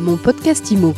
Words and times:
Mon 0.00 0.16
podcast 0.16 0.70
IMO. 0.70 0.94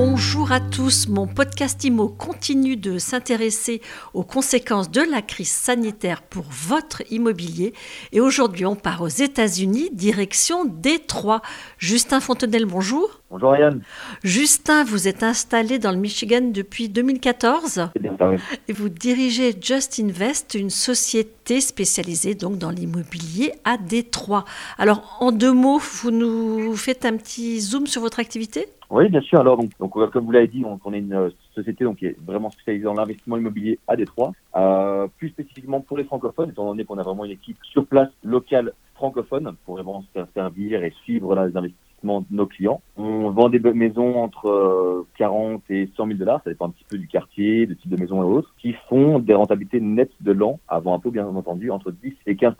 Bonjour 0.00 0.52
à 0.52 0.60
tous, 0.60 1.08
mon 1.08 1.26
podcast 1.26 1.82
IMO 1.82 2.06
continue 2.08 2.76
de 2.76 2.98
s'intéresser 2.98 3.82
aux 4.14 4.22
conséquences 4.22 4.92
de 4.92 5.00
la 5.00 5.22
crise 5.22 5.50
sanitaire 5.50 6.22
pour 6.22 6.44
votre 6.48 7.02
immobilier. 7.10 7.74
Et 8.12 8.20
aujourd'hui, 8.20 8.64
on 8.64 8.76
part 8.76 9.02
aux 9.02 9.08
États-Unis, 9.08 9.90
direction 9.92 10.64
Détroit. 10.64 11.42
Justin 11.78 12.20
Fontenelle, 12.20 12.64
bonjour. 12.64 13.22
Bonjour 13.28 13.56
Yann. 13.56 13.82
Justin, 14.22 14.84
vous 14.84 15.08
êtes 15.08 15.24
installé 15.24 15.80
dans 15.80 15.90
le 15.90 15.98
Michigan 15.98 16.42
depuis 16.42 16.88
2014 16.88 17.90
C'est 17.92 18.00
bien 18.00 18.14
ça, 18.16 18.30
oui. 18.30 18.36
et 18.68 18.72
vous 18.72 18.90
dirigez 18.90 19.52
Just 19.60 19.98
Invest, 19.98 20.54
une 20.54 20.70
société 20.70 21.60
spécialisée 21.60 22.36
donc 22.36 22.56
dans 22.56 22.70
l'immobilier 22.70 23.52
à 23.64 23.76
Détroit. 23.76 24.44
Alors, 24.78 25.16
en 25.18 25.32
deux 25.32 25.52
mots, 25.52 25.80
vous 25.80 26.12
nous 26.12 26.76
faites 26.76 27.04
un 27.04 27.16
petit 27.16 27.60
zoom 27.60 27.88
sur 27.88 28.00
votre 28.00 28.20
activité? 28.20 28.68
Oui, 28.90 29.08
bien 29.10 29.20
sûr. 29.20 29.40
Alors, 29.40 29.58
donc, 29.58 29.96
euh, 29.96 30.06
comme 30.06 30.24
vous 30.24 30.30
l'avez 30.30 30.46
dit, 30.46 30.64
on, 30.64 30.92
est 30.94 30.98
une 30.98 31.12
euh, 31.12 31.30
société 31.54 31.84
donc, 31.84 31.98
qui 31.98 32.06
est 32.06 32.16
vraiment 32.24 32.50
spécialisée 32.50 32.84
dans 32.84 32.94
l'investissement 32.94 33.36
immobilier 33.36 33.78
à 33.86 33.96
Détroit. 33.96 34.32
Euh, 34.56 35.06
plus 35.18 35.28
spécifiquement 35.28 35.80
pour 35.80 35.98
les 35.98 36.04
francophones, 36.04 36.50
étant 36.50 36.66
donné 36.66 36.84
qu'on 36.84 36.96
a 36.96 37.02
vraiment 37.02 37.26
une 37.26 37.32
équipe 37.32 37.58
sur 37.62 37.86
place 37.86 38.08
locale 38.24 38.72
francophone 38.94 39.54
pour 39.64 39.74
vraiment 39.74 40.02
servir 40.34 40.82
et 40.82 40.92
suivre 41.02 41.34
les 41.34 41.56
investissements 41.56 42.22
de 42.22 42.26
nos 42.30 42.46
clients. 42.46 42.80
On 42.96 43.30
vend 43.30 43.50
des 43.50 43.58
maisons 43.58 44.16
entre 44.16 44.48
euh, 44.48 45.06
40 45.18 45.62
et 45.70 45.90
100 45.94 46.06
000 46.06 46.18
dollars, 46.18 46.40
ça 46.42 46.50
dépend 46.50 46.66
un 46.66 46.70
petit 46.70 46.84
peu 46.88 46.96
du 46.96 47.06
quartier, 47.06 47.66
du 47.66 47.76
type 47.76 47.90
de 47.90 48.00
maison 48.00 48.22
et 48.22 48.26
autres, 48.26 48.54
qui 48.58 48.74
font 48.88 49.18
des 49.18 49.34
rentabilités 49.34 49.80
nettes 49.80 50.12
de 50.20 50.32
l'an, 50.32 50.58
avant 50.66 50.94
impôt 50.94 51.10
bien 51.10 51.26
entendu, 51.26 51.70
entre 51.70 51.90
10 51.90 52.14
et 52.26 52.36
15 52.36 52.54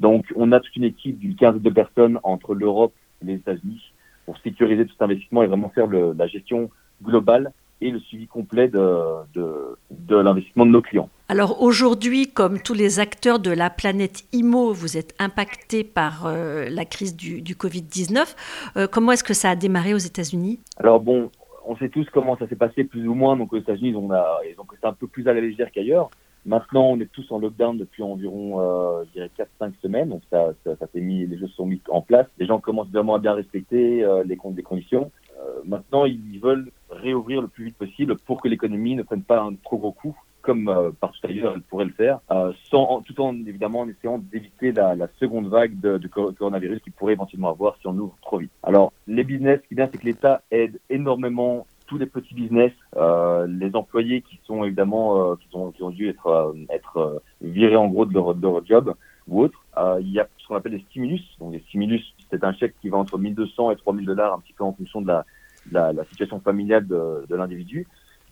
Donc 0.00 0.24
on 0.34 0.52
a 0.52 0.60
toute 0.60 0.74
une 0.74 0.84
équipe 0.84 1.18
d'une 1.18 1.36
quinzaine 1.36 1.62
de 1.62 1.70
personnes 1.70 2.18
entre 2.22 2.54
l'Europe 2.54 2.94
et 3.22 3.26
les 3.26 3.34
États-Unis 3.34 3.92
pour 4.26 4.36
sécuriser 4.38 4.84
tout 4.84 4.92
cet 4.92 5.02
investissement 5.02 5.42
et 5.42 5.46
vraiment 5.46 5.70
faire 5.70 5.86
le- 5.86 6.12
la 6.12 6.26
gestion 6.26 6.68
globale 7.02 7.52
et 7.80 7.90
le 7.90 7.98
suivi 8.00 8.26
complet 8.26 8.68
de, 8.68 8.86
de, 9.34 9.76
de 9.90 10.16
l'investissement 10.16 10.64
de 10.66 10.70
nos 10.70 10.80
clients. 10.82 11.08
Alors 11.28 11.62
aujourd'hui, 11.62 12.26
comme 12.26 12.60
tous 12.60 12.72
les 12.74 13.00
acteurs 13.00 13.38
de 13.38 13.50
la 13.50 13.68
planète 13.70 14.24
IMO, 14.32 14.72
vous 14.72 14.96
êtes 14.96 15.14
impactés 15.18 15.84
par 15.84 16.24
euh, 16.26 16.68
la 16.70 16.84
crise 16.84 17.14
du, 17.16 17.42
du 17.42 17.54
Covid-19. 17.54 18.34
Euh, 18.76 18.86
comment 18.90 19.12
est-ce 19.12 19.24
que 19.24 19.34
ça 19.34 19.50
a 19.50 19.56
démarré 19.56 19.92
aux 19.92 19.98
États-Unis? 19.98 20.58
Alors 20.78 21.00
bon, 21.00 21.30
on 21.66 21.76
sait 21.76 21.88
tous 21.90 22.06
comment 22.12 22.36
ça 22.38 22.48
s'est 22.48 22.56
passé 22.56 22.84
plus 22.84 23.06
ou 23.06 23.14
moins. 23.14 23.36
Donc 23.36 23.52
aux 23.52 23.58
États-Unis, 23.58 23.94
on 23.94 24.10
a, 24.10 24.38
ils 24.50 24.58
ont 24.58 24.64
pris 24.64 24.78
ça 24.82 24.88
un 24.88 24.92
peu 24.94 25.06
plus 25.06 25.28
à 25.28 25.34
la 25.34 25.40
légère 25.40 25.70
qu'ailleurs. 25.70 26.10
Maintenant, 26.46 26.84
on 26.90 27.00
est 27.00 27.10
tous 27.10 27.30
en 27.32 27.38
lockdown 27.40 27.76
depuis 27.76 28.02
environ, 28.04 28.60
euh, 28.60 29.04
je 29.08 29.12
dirais, 29.14 29.30
4-5 29.60 29.72
semaines. 29.82 30.08
Donc 30.10 30.22
ça, 30.30 30.52
ça, 30.64 30.76
ça 30.76 30.86
mis, 30.94 31.26
les 31.26 31.38
choses 31.38 31.50
sont 31.52 31.66
mis 31.66 31.82
en 31.90 32.00
place. 32.00 32.26
Les 32.38 32.46
gens 32.46 32.60
commencent 32.60 32.90
vraiment 32.90 33.16
à 33.16 33.18
bien 33.18 33.34
respecter 33.34 34.04
euh, 34.04 34.22
les, 34.24 34.36
con- 34.36 34.54
les 34.56 34.62
conditions. 34.62 35.10
Euh, 35.38 35.60
maintenant, 35.64 36.04
ils 36.04 36.38
veulent 36.40 36.70
réouvrir 36.88 37.42
le 37.42 37.48
plus 37.48 37.64
vite 37.66 37.76
possible 37.76 38.16
pour 38.26 38.40
que 38.40 38.48
l'économie 38.48 38.94
ne 38.94 39.02
prenne 39.02 39.22
pas 39.24 39.40
un 39.42 39.54
trop 39.56 39.76
gros 39.76 39.92
coup, 39.92 40.16
comme 40.42 40.68
euh, 40.68 40.90
partout 41.00 41.18
ailleurs 41.24 41.54
elle 41.56 41.62
pourrait 41.62 41.84
le 41.86 41.92
faire, 41.92 42.20
euh, 42.30 42.52
sans, 42.70 43.02
tout 43.02 43.20
en 43.20 43.34
évidemment 43.34 43.80
en 43.80 43.88
essayant 43.88 44.18
d'éviter 44.18 44.70
la, 44.70 44.94
la 44.94 45.08
seconde 45.18 45.48
vague 45.48 45.78
de, 45.80 45.98
de 45.98 46.06
cor- 46.08 46.32
coronavirus 46.34 46.80
qui 46.82 46.90
pourrait 46.90 47.14
éventuellement 47.14 47.50
avoir 47.50 47.76
si 47.80 47.88
on 47.88 47.98
ouvre 47.98 48.16
trop 48.22 48.38
vite. 48.38 48.52
Alors, 48.62 48.92
les 49.08 49.24
business, 49.24 49.60
ce 49.62 49.68
qui 49.68 49.74
est 49.74 49.76
bien, 49.76 49.88
c'est 49.92 49.98
que 49.98 50.06
l'État 50.06 50.42
aide 50.52 50.78
énormément 50.88 51.66
tous 51.86 51.98
les 51.98 52.06
petits 52.06 52.34
business, 52.34 52.72
euh, 52.96 53.46
les 53.46 53.74
employés 53.74 54.22
qui 54.22 54.38
sont 54.44 54.64
évidemment 54.64 55.32
euh, 55.32 55.36
qui, 55.36 55.56
ont, 55.56 55.70
qui 55.70 55.82
ont 55.82 55.90
dû 55.90 56.08
être 56.08 56.26
euh, 56.26 56.52
être 56.70 56.96
euh, 56.98 57.18
virés 57.40 57.76
en 57.76 57.88
gros 57.88 58.06
de 58.06 58.12
leur, 58.12 58.34
de 58.34 58.42
leur 58.42 58.64
job 58.64 58.94
ou 59.28 59.42
autre. 59.42 59.64
Euh, 59.78 59.98
il 60.00 60.10
y 60.10 60.20
a 60.20 60.28
ce 60.38 60.46
qu'on 60.46 60.56
appelle 60.56 60.72
des 60.72 60.84
stimulus. 60.90 61.22
Donc 61.38 61.52
des 61.52 61.60
stimulus, 61.60 62.14
c'est 62.30 62.44
un 62.44 62.52
chèque 62.52 62.74
qui 62.80 62.88
va 62.88 62.98
entre 62.98 63.18
1200 63.18 63.70
et 63.70 63.76
3000 63.76 64.04
dollars 64.04 64.34
un 64.34 64.40
petit 64.40 64.52
peu 64.52 64.64
en 64.64 64.72
fonction 64.72 65.00
de 65.00 65.08
la, 65.08 65.24
de 65.66 65.74
la, 65.74 65.92
la 65.92 66.04
situation 66.04 66.40
familiale 66.40 66.86
de, 66.86 67.24
de 67.28 67.36
l'individu. 67.36 67.86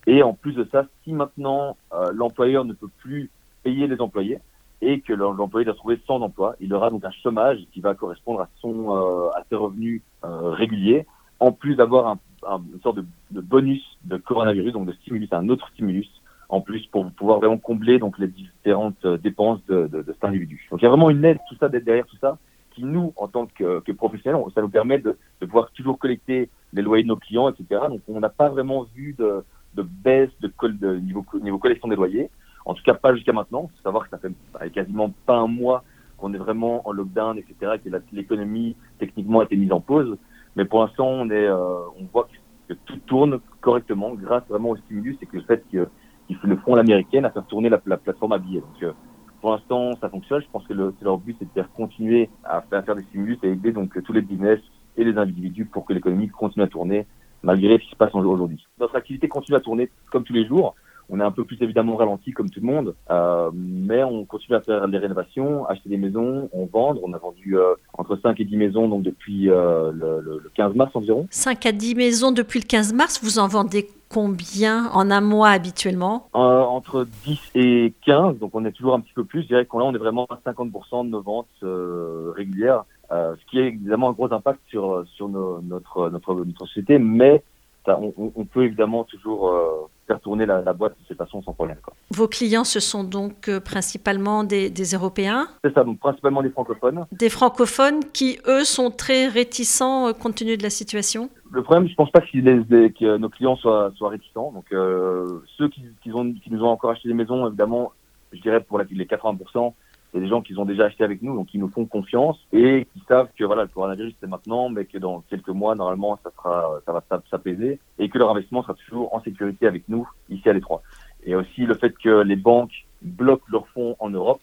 Et 0.06 0.22
en 0.22 0.34
plus 0.34 0.52
de 0.52 0.68
ça, 0.70 0.86
si 1.02 1.12
maintenant 1.12 1.76
euh, 1.92 2.12
l'employeur 2.12 2.64
ne 2.64 2.72
peut 2.74 2.90
plus 2.98 3.30
payer 3.62 3.86
les 3.86 4.00
employés 4.00 4.38
et 4.82 5.00
que 5.00 5.14
l'employé 5.14 5.64
doit 5.64 5.74
trouver 5.74 5.98
sans 6.06 6.20
emploi, 6.20 6.56
il 6.60 6.74
aura 6.74 6.90
donc 6.90 7.04
un 7.04 7.10
chômage 7.10 7.58
qui 7.72 7.80
va 7.80 7.94
correspondre 7.94 8.42
à 8.42 8.48
son 8.60 8.92
à 9.30 9.42
ses 9.48 9.54
revenus 9.54 10.02
réguliers, 10.22 11.06
en 11.40 11.52
plus 11.52 11.74
d'avoir 11.74 12.06
un, 12.06 12.18
un- 12.48 12.62
une 12.72 12.80
sorte 12.80 12.98
de, 13.30 13.40
bonus 13.40 13.82
de 14.04 14.16
coronavirus, 14.16 14.72
donc 14.72 14.86
de 14.86 14.92
stimulus, 14.92 15.28
un 15.32 15.48
autre 15.48 15.68
stimulus 15.70 16.08
en 16.48 16.60
plus 16.60 16.86
pour 16.86 17.10
pouvoir 17.12 17.38
vraiment 17.40 17.58
combler 17.58 17.98
donc 17.98 18.18
les 18.18 18.28
différentes 18.28 19.02
euh, 19.04 19.16
dépenses 19.16 19.64
de, 19.66 19.86
de, 19.86 20.02
de 20.02 20.12
cet 20.12 20.24
individu. 20.24 20.66
Donc 20.70 20.80
il 20.80 20.84
y 20.84 20.86
a 20.86 20.90
vraiment 20.90 21.10
une 21.10 21.24
aide, 21.24 21.38
tout 21.48 21.56
ça 21.58 21.68
derrière 21.68 22.06
tout 22.06 22.16
ça, 22.20 22.38
qui 22.72 22.84
nous, 22.84 23.12
en 23.16 23.28
tant 23.28 23.46
que, 23.46 23.80
que 23.80 23.92
professionnels, 23.92 24.40
on- 24.44 24.50
ça 24.50 24.60
nous 24.60 24.68
permet 24.68 24.98
de, 24.98 25.16
de 25.40 25.46
pouvoir 25.46 25.70
toujours 25.72 25.98
collecter 25.98 26.50
les 26.72 26.82
loyers 26.82 27.02
de 27.04 27.08
nos 27.08 27.16
clients, 27.16 27.48
etc. 27.48 27.82
Donc 27.88 28.00
on 28.08 28.20
n'a 28.20 28.28
pas 28.28 28.48
vraiment 28.48 28.84
vu 28.94 29.14
de, 29.18 29.44
de 29.74 29.82
baisse 29.82 30.30
de, 30.40 30.52
de 30.68 30.96
niveau, 30.96 31.24
niveau 31.40 31.58
collection 31.58 31.88
des 31.88 31.96
loyers. 31.96 32.30
En 32.66 32.74
tout 32.74 32.82
cas, 32.82 32.94
pas 32.94 33.14
jusqu'à 33.14 33.32
maintenant. 33.32 33.68
Il 33.72 33.76
faut 33.76 33.82
savoir 33.82 34.04
que 34.04 34.10
ça 34.10 34.18
fait 34.18 34.70
quasiment 34.70 35.12
pas 35.26 35.36
un 35.36 35.46
mois 35.46 35.84
qu'on 36.16 36.32
est 36.34 36.38
vraiment 36.38 36.86
en 36.88 36.92
lockdown, 36.92 37.38
etc., 37.38 37.72
que 37.84 37.90
l'économie 38.12 38.76
techniquement 38.98 39.40
a 39.40 39.44
été 39.44 39.56
mise 39.56 39.72
en 39.72 39.80
pause. 39.80 40.16
Mais 40.56 40.64
pour 40.64 40.80
l'instant, 40.82 41.08
on 41.08 41.30
est, 41.30 41.46
euh, 41.46 41.88
on 41.98 42.06
voit 42.12 42.28
que, 42.68 42.74
tout 42.86 42.98
tourne 43.06 43.40
correctement 43.60 44.14
grâce 44.14 44.44
vraiment 44.48 44.70
au 44.70 44.76
stimulus 44.76 45.18
et 45.20 45.26
que 45.26 45.36
le 45.36 45.42
fait 45.42 45.64
que- 45.70 45.88
qu'ils 46.26 46.38
le 46.42 46.56
font 46.56 46.74
à 46.74 46.76
l'américaine 46.78 47.26
à 47.26 47.30
faire 47.30 47.44
tourner 47.46 47.68
la, 47.68 47.80
la 47.84 47.98
plateforme 47.98 48.32
à 48.32 48.38
billets. 48.38 48.62
Donc, 48.62 48.82
euh, 48.82 48.92
pour 49.40 49.50
l'instant, 49.52 49.90
ça 50.00 50.08
fonctionne. 50.08 50.40
Je 50.40 50.48
pense 50.50 50.66
que 50.66 50.72
leur 50.72 51.18
but, 51.18 51.36
c'est 51.38 51.44
de 51.44 51.50
faire 51.50 51.70
continuer 51.72 52.30
à 52.42 52.62
faire, 52.62 52.78
à 52.78 52.82
faire 52.82 52.96
des 52.96 53.02
stimulus 53.04 53.38
et 53.42 53.50
aider 53.50 53.72
donc 53.72 54.02
tous 54.02 54.12
les 54.14 54.22
business 54.22 54.60
et 54.96 55.04
les 55.04 55.18
individus 55.18 55.66
pour 55.66 55.84
que 55.84 55.92
l'économie 55.92 56.28
continue 56.28 56.64
à 56.64 56.68
tourner 56.68 57.06
malgré 57.42 57.74
ce 57.74 57.82
qui 57.84 57.90
se 57.90 57.96
passe 57.96 58.14
aujourd'hui. 58.14 58.64
Notre 58.80 58.96
activité 58.96 59.28
continue 59.28 59.56
à 59.56 59.60
tourner 59.60 59.90
comme 60.10 60.24
tous 60.24 60.32
les 60.32 60.46
jours. 60.46 60.74
On 61.10 61.20
est 61.20 61.24
un 61.24 61.30
peu 61.30 61.44
plus 61.44 61.58
évidemment 61.60 61.96
ralenti 61.96 62.32
comme 62.32 62.48
tout 62.50 62.60
le 62.60 62.66
monde, 62.66 62.94
euh, 63.10 63.50
mais 63.54 64.02
on 64.04 64.24
continue 64.24 64.56
à 64.56 64.60
faire 64.60 64.88
des 64.88 64.98
rénovations, 64.98 65.66
acheter 65.66 65.88
des 65.88 65.96
maisons, 65.98 66.48
on 66.52 66.66
vend. 66.66 66.94
On 67.02 67.12
a 67.12 67.18
vendu 67.18 67.58
euh, 67.58 67.74
entre 67.98 68.16
5 68.16 68.40
et 68.40 68.44
10 68.44 68.56
maisons 68.56 68.88
donc 68.88 69.02
depuis 69.02 69.50
euh, 69.50 69.92
le, 69.92 70.20
le- 70.20 70.40
le 70.42 70.50
15 70.54 70.74
mars 70.74 70.90
environ. 70.94 71.26
5 71.30 71.66
à 71.66 71.72
10 71.72 71.94
maisons 71.94 72.32
depuis 72.32 72.60
le 72.60 72.66
15 72.66 72.92
mars, 72.94 73.20
vous 73.22 73.38
en 73.38 73.48
vendez 73.48 73.88
combien 74.08 74.86
en 74.92 75.10
un 75.10 75.20
mois 75.20 75.48
habituellement? 75.50 76.28
Euh, 76.34 76.38
entre 76.62 77.06
10 77.24 77.40
et 77.54 77.92
15, 78.06 78.38
donc 78.38 78.50
on 78.54 78.64
est 78.64 78.72
toujours 78.72 78.94
un 78.94 79.00
petit 79.00 79.12
peu 79.14 79.24
plus. 79.24 79.42
Je 79.42 79.48
dirais 79.48 79.66
qu'on 79.66 79.80
là 79.80 79.84
on 79.86 79.94
est 79.94 79.98
vraiment 79.98 80.26
à 80.30 80.38
50% 80.50 81.04
de 81.04 81.10
nos 81.10 81.20
ventes 81.22 81.46
euh, 81.62 82.32
régulières, 82.36 82.84
euh, 83.12 83.34
ce 83.38 83.50
qui 83.50 83.58
est 83.58 83.66
évidemment 83.68 84.08
un 84.10 84.12
gros 84.12 84.32
impact 84.32 84.60
sur 84.68 85.04
sur 85.14 85.28
nos- 85.28 85.60
notre 85.62 86.08
notre 86.10 86.34
notre 86.34 86.66
société, 86.66 86.98
mais 86.98 87.42
ça, 87.84 87.98
on, 88.00 88.14
on- 88.16 88.32
on 88.36 88.44
peut 88.44 88.64
évidemment 88.64 89.04
toujours 89.04 89.48
euh, 89.48 89.88
faire 90.06 90.20
tourner 90.20 90.46
la, 90.46 90.60
la 90.60 90.72
boîte 90.72 90.92
de 91.00 91.04
cette 91.08 91.18
façon 91.18 91.42
sans 91.42 91.52
problème. 91.52 91.78
quoi. 91.82 91.94
Vos 92.10 92.28
clients, 92.28 92.64
ce 92.64 92.80
sont 92.80 93.04
donc 93.04 93.48
euh, 93.48 93.60
principalement 93.60 94.44
des, 94.44 94.70
des 94.70 94.84
Européens, 94.94 95.48
C'est 95.64 95.72
ça, 95.74 95.84
donc 95.84 95.98
principalement 95.98 96.42
des 96.42 96.50
francophones. 96.50 97.06
des 97.12 97.30
francophones 97.30 98.00
qui, 98.12 98.38
eux, 98.46 98.64
sont 98.64 98.90
très 98.90 99.28
réticents 99.28 100.08
euh, 100.08 100.12
compte 100.12 100.34
tenu 100.36 100.56
de 100.56 100.62
la 100.62 100.70
situation? 100.70 101.30
Le 101.50 101.62
problème, 101.62 101.88
je 101.88 101.94
pense 101.94 102.10
pas 102.10 102.20
que 102.20 103.16
nos 103.16 103.28
clients 103.28 103.56
soient, 103.56 103.92
soient 103.96 104.10
réticents. 104.10 104.52
Donc, 104.52 104.66
euh, 104.72 105.40
ceux 105.56 105.68
qui, 105.68 105.82
qui, 106.02 106.12
ont, 106.12 106.32
qui 106.32 106.50
nous 106.50 106.62
ont 106.62 106.68
encore 106.68 106.90
acheté 106.90 107.08
des 107.08 107.14
maisons, 107.14 107.46
évidemment, 107.46 107.92
je 108.32 108.40
dirais 108.40 108.60
pour 108.62 108.78
la- 108.78 108.84
les 108.90 109.06
80%, 109.06 109.72
c'est 110.14 110.20
des 110.20 110.28
gens 110.28 110.42
qui 110.42 110.56
ont 110.56 110.64
déjà 110.64 110.84
acheté 110.84 111.02
avec 111.02 111.22
nous, 111.22 111.34
donc 111.34 111.48
qui 111.48 111.58
nous 111.58 111.68
font 111.68 111.86
confiance 111.86 112.38
et 112.52 112.86
qui 112.92 113.02
savent 113.08 113.28
que 113.36 113.44
voilà, 113.44 113.62
le 113.62 113.68
coronavirus 113.68 114.14
c'est 114.20 114.28
maintenant, 114.28 114.68
mais 114.68 114.84
que 114.84 114.96
dans 114.96 115.22
quelques 115.28 115.48
mois, 115.48 115.74
normalement, 115.74 116.16
ça 116.22 116.30
sera, 116.36 116.80
ça 116.86 116.92
va 116.92 117.02
s'ap- 117.08 117.26
s'apaiser 117.28 117.80
et 117.98 118.08
que 118.08 118.16
leur 118.16 118.30
investissement 118.30 118.62
sera 118.62 118.74
toujours 118.74 119.12
en 119.12 119.20
sécurité 119.22 119.66
avec 119.66 119.88
nous 119.88 120.08
ici 120.30 120.48
à 120.48 120.54
Détroit. 120.54 120.82
Et 121.24 121.34
aussi 121.34 121.66
le 121.66 121.74
fait 121.74 121.90
que 121.98 122.22
les 122.22 122.36
banques 122.36 122.86
bloquent 123.02 123.46
leurs 123.50 123.66
fonds 123.68 123.96
en 123.98 124.08
Europe, 124.08 124.40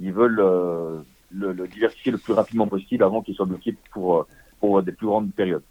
ils 0.00 0.12
veulent 0.12 0.40
euh, 0.40 1.00
le, 1.30 1.52
le 1.52 1.68
diversifier 1.68 2.10
le 2.10 2.18
plus 2.18 2.32
rapidement 2.32 2.66
possible 2.66 3.04
avant 3.04 3.22
qu'ils 3.22 3.36
soient 3.36 3.46
bloqués 3.46 3.76
pour, 3.92 4.18
euh, 4.18 4.26
pour 4.58 4.82
des 4.82 4.90
plus 4.92 5.06
grandes 5.06 5.30
périodes. 5.32 5.62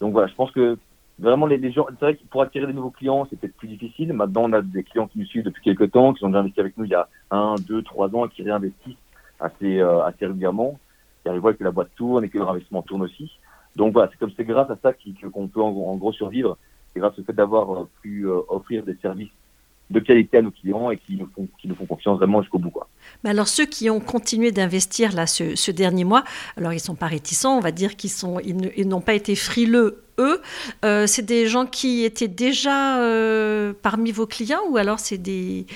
Donc 0.00 0.12
voilà, 0.12 0.26
je 0.26 0.34
pense 0.34 0.50
que 0.50 0.76
vraiment 1.18 1.46
les, 1.46 1.56
les 1.56 1.72
gens, 1.72 1.86
c'est 1.90 2.00
vrai 2.00 2.16
que 2.16 2.24
pour 2.24 2.42
attirer 2.42 2.66
des 2.66 2.72
nouveaux 2.72 2.90
clients, 2.90 3.26
c'est 3.28 3.38
peut-être 3.38 3.56
plus 3.56 3.68
difficile. 3.68 4.12
Maintenant, 4.12 4.44
on 4.44 4.52
a 4.52 4.62
des 4.62 4.84
clients 4.84 5.08
qui 5.08 5.18
nous 5.18 5.26
suivent 5.26 5.44
depuis 5.44 5.62
quelques 5.62 5.90
temps, 5.90 6.12
qui 6.14 6.24
ont 6.24 6.28
déjà 6.28 6.40
investi 6.40 6.60
avec 6.60 6.76
nous 6.76 6.84
il 6.84 6.90
y 6.90 6.94
a 6.94 7.08
un, 7.30 7.56
deux, 7.56 7.82
trois 7.82 8.14
ans 8.14 8.26
et 8.26 8.28
qui 8.28 8.42
réinvestissent 8.42 8.96
assez, 9.40 9.78
euh, 9.80 10.02
assez 10.04 10.26
régulièrement. 10.26 10.78
Car 11.24 11.34
ils 11.34 11.40
voient 11.40 11.54
que 11.54 11.64
la 11.64 11.70
boîte 11.70 11.90
tourne 11.96 12.24
et 12.24 12.28
que 12.28 12.38
leur 12.38 12.50
investissement 12.50 12.82
tourne 12.82 13.02
aussi. 13.02 13.30
Donc 13.76 13.92
voilà, 13.92 14.08
c'est 14.10 14.18
comme 14.18 14.30
c'est 14.36 14.44
grâce 14.44 14.70
à 14.70 14.76
ça 14.82 14.92
qui- 14.92 15.14
qu'on 15.14 15.48
peut 15.48 15.60
en, 15.60 15.96
gros 15.96 16.12
survivre. 16.12 16.56
C'est 16.92 17.00
grâce 17.00 17.18
au 17.18 17.22
fait 17.24 17.32
d'avoir 17.32 17.70
euh, 17.72 17.88
pu 18.02 18.26
euh, 18.26 18.40
offrir 18.48 18.84
des 18.84 18.94
services 18.96 19.30
de 19.90 20.00
qualité 20.00 20.38
à 20.38 20.42
nos 20.42 20.50
clients 20.50 20.90
et 20.90 20.98
qui 20.98 21.16
nous 21.16 21.28
font, 21.34 21.48
qui 21.60 21.66
nous 21.68 21.74
font 21.74 21.86
confiance 21.86 22.18
vraiment 22.18 22.42
jusqu'au 22.42 22.58
bout. 22.58 22.70
Quoi. 22.70 22.88
Mais 23.24 23.30
alors 23.30 23.48
ceux 23.48 23.64
qui 23.64 23.88
ont 23.88 24.00
continué 24.00 24.52
d'investir 24.52 25.12
là 25.12 25.26
ce, 25.26 25.56
ce 25.56 25.70
dernier 25.70 26.04
mois, 26.04 26.24
alors 26.56 26.72
ils 26.74 26.80
sont 26.80 26.94
pas 26.94 27.06
réticents, 27.06 27.56
on 27.56 27.60
va 27.60 27.72
dire 27.72 27.96
qu'ils 27.96 28.10
sont, 28.10 28.38
ils 28.40 28.56
ne- 28.56 28.68
ils 28.76 28.86
n'ont 28.86 29.00
pas 29.00 29.14
été 29.14 29.34
frileux 29.34 30.04
eux. 30.18 30.40
Euh, 30.84 31.06
c'est 31.06 31.24
des 31.24 31.46
gens 31.46 31.64
qui 31.64 32.04
étaient 32.04 32.28
déjà 32.28 33.00
euh, 33.00 33.72
parmi 33.82 34.12
vos 34.12 34.26
clients 34.26 34.60
ou 34.68 34.76
alors 34.76 34.98
c'est 34.98 35.16
des, 35.18 35.66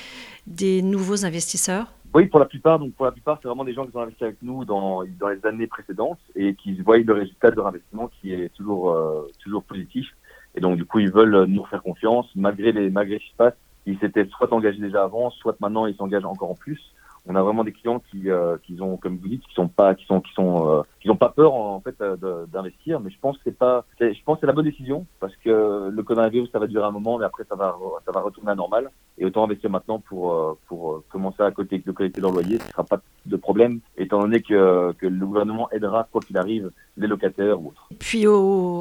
des 0.47 0.83
nouveaux 0.83 1.25
investisseurs? 1.25 1.87
Oui, 2.15 2.27
pour 2.27 2.41
la 2.41 2.45
plupart. 2.47 2.79
Donc 2.79 2.93
pour 2.93 3.07
la 3.07 3.13
plupart, 3.13 3.39
c'est 3.41 3.49
vraiment 3.49 3.65
des 3.65 3.73
gens 3.73 3.87
qui 3.87 3.97
ont 3.97 4.01
investi 4.03 4.25
avec 4.25 4.37
nous 4.43 4.67
dans, 4.67 5.05
dans 5.19 5.29
les 5.29 5.47
années 5.47 5.67
précédentes 5.67 6.19
et 6.37 6.55
qui 6.55 6.75
voient 6.83 6.99
le 6.99 7.13
résultat 7.15 7.51
de 7.51 7.57
leur 7.57 7.69
investissement 7.69 8.11
qui 8.21 8.35
est 8.35 8.51
toujours 8.55 8.91
euh, 8.91 9.31
toujours 9.43 9.63
positif. 9.63 10.07
Et 10.55 10.61
donc 10.61 10.77
du 10.77 10.85
coup, 10.85 10.99
ils 10.99 11.11
veulent 11.11 11.47
nous 11.47 11.65
faire 11.65 11.83
confiance 11.83 12.27
malgré 12.35 12.73
les 12.73 12.91
malgré 12.91 13.17
ce 13.19 13.25
qui 13.25 13.31
se 13.31 13.37
passe. 13.37 13.55
Ils 13.87 13.99
s'étaient 13.99 14.27
soit 14.27 14.53
engagés 14.53 14.81
déjà 14.81 15.03
avant, 15.03 15.31
soit 15.31 15.57
maintenant 15.61 15.87
ils 15.87 15.97
s'engagent 15.97 16.25
encore 16.25 16.51
en 16.51 16.55
plus 16.55 16.81
on 17.27 17.37
a 17.37 17.43
vraiment 17.43 17.63
des 17.63 17.73
clients 17.73 18.03
qui, 18.11 18.31
euh, 18.31 18.57
qui 18.65 18.81
ont, 18.81 18.97
comme 18.97 19.17
vous 19.19 19.29
dites, 19.29 19.43
qui 19.47 19.55
sont 19.55 19.69
pas, 19.69 19.95
qui 19.95 20.05
sont, 20.07 20.21
qui 20.21 20.33
sont, 20.33 20.69
euh, 20.69 20.83
qui 21.01 21.09
n'ont 21.09 21.17
pas 21.17 21.29
peur 21.29 21.55
en, 21.55 21.81
fait 21.81 21.95
euh, 22.01 22.47
d'investir. 22.47 23.01
Mais 23.01 23.11
je 23.11 23.19
pense 23.21 23.37
que 23.37 23.43
c'est 23.45 23.57
pas, 23.57 23.85
je 24.01 24.23
pense 24.25 24.39
c'est 24.41 24.47
la 24.47 24.53
bonne 24.53 24.65
décision 24.65 25.07
parce 25.21 25.35
que 25.37 25.91
le 25.91 26.03
coronavirus 26.03 26.51
ça 26.51 26.59
va 26.59 26.67
durer 26.67 26.85
un 26.85 26.91
moment, 26.91 27.19
mais 27.19 27.25
après 27.25 27.45
ça 27.49 27.55
va, 27.55 27.77
ça 28.05 28.13
va 28.13 28.21
retourner 28.21 28.51
à 28.51 28.55
normal. 28.55 28.91
Et 29.19 29.25
autant 29.25 29.45
investir 29.45 29.71
maintenant 29.71 30.01
pour, 30.01 30.33
euh, 30.33 30.59
pour 30.67 31.03
commencer 31.11 31.43
à 31.43 31.51
côté 31.51 31.79
de 31.79 31.93
collecter 31.93 32.21
leur 32.21 32.33
loyer, 32.33 32.59
ce 32.59 32.69
sera 32.71 32.85
pas 32.85 33.01
de 33.27 33.37
problème, 33.37 33.81
étant 33.97 34.21
donné 34.21 34.41
que, 34.41 34.93
que 34.93 35.07
le 35.07 35.27
gouvernement 35.27 35.71
aidera 35.71 36.09
quoi 36.11 36.21
qu'il 36.23 36.37
arrive 36.39 36.71
les 36.97 37.07
locataires 37.07 37.61
ou 37.61 37.69
autres. 37.69 37.89
Puis 37.99 38.27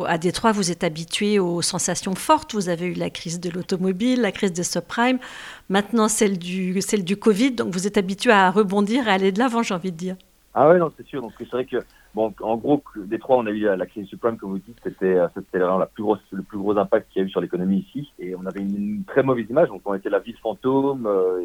à 0.08 0.18
Détroit, 0.18 0.52
vous 0.52 0.72
êtes 0.72 0.84
habitué 0.84 1.40
aux 1.40 1.62
sensations 1.62 2.16
fortes. 2.16 2.54
Vous 2.54 2.70
avez 2.70 2.88
eu 2.88 2.94
la 2.94 3.10
crise 3.10 3.40
de 3.40 3.50
l'automobile, 3.50 4.22
la 4.22 4.32
crise 4.32 4.52
des 4.52 4.64
subprimes, 4.64 5.20
maintenant 5.72 6.08
celle 6.08 6.38
du, 6.38 6.80
celle 6.82 7.04
du 7.04 7.18
Covid. 7.18 7.52
Donc 7.52 7.74
vous 7.74 7.88
êtes 7.88 7.98
habitué 7.98 8.32
à 8.32 8.52
rebondir 8.52 9.08
et 9.08 9.12
aller 9.12 9.32
de 9.32 9.40
l'avant, 9.40 9.64
j'ai 9.64 9.74
envie 9.74 9.92
de 9.92 9.98
dire. 9.98 10.16
Ah 10.54 10.70
ouais, 10.70 10.78
non, 10.78 10.92
c'est 10.98 11.08
sûr. 11.08 11.22
Donc 11.22 11.32
c'est 11.38 11.50
vrai 11.50 11.66
que, 11.66 11.78
bon, 12.14 12.34
en 12.42 12.58
gros, 12.58 12.84
Détroit, 12.96 13.38
on 13.38 13.46
a 13.48 13.52
eu 13.52 13.62
la 13.62 13.86
crise 13.86 14.06
subprime, 14.08 14.38
comme 14.38 14.52
vous 14.52 14.60
dites, 14.60 14.78
c'était 14.84 15.16
vraiment 15.54 15.78
la 15.78 15.86
plus 15.86 16.04
grosse, 16.04 16.20
le 16.32 16.44
plus 16.44 16.58
gros 16.58 16.78
impact 16.78 17.10
qu'il 17.10 17.22
y 17.22 17.26
a 17.26 17.28
eu 17.28 17.32
sur 17.32 17.40
l'économie 17.40 17.80
ici. 17.88 18.12
Et 18.20 18.36
on 18.36 18.46
avait 18.46 18.60
une, 18.60 19.04
très 19.08 19.24
mauvaise 19.24 19.50
image. 19.50 19.70
Donc 19.70 19.82
on 19.86 19.94
était 19.94 20.10
la 20.10 20.20
ville 20.20 20.38
fantôme 20.44 21.08
euh, 21.08 21.42